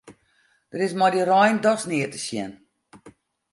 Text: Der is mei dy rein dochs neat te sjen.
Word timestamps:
Der 0.71 0.81
is 0.85 0.95
mei 0.99 1.11
dy 1.13 1.23
rein 1.29 1.57
dochs 1.63 1.85
neat 1.89 2.11
te 2.13 2.19
sjen. 2.25 2.51